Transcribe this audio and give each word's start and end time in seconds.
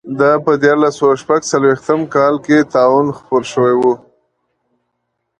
دا 0.19 0.31
په 0.45 0.51
دیارلس 0.61 0.93
سوه 0.99 1.13
شپږ 1.21 1.41
څلوېښت 1.51 1.87
کال 2.15 2.35
کې 2.45 2.67
طاعون 2.73 3.07
خپور 3.17 3.43
شوی 3.53 3.73
و. 3.77 3.83